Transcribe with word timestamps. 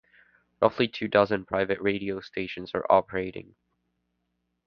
Roughly 0.63 0.87
two 0.87 1.07
dozen 1.07 1.45
private 1.45 1.79
radio 1.79 2.21
stations 2.21 2.71
are 2.73 2.87
operating. 2.91 3.53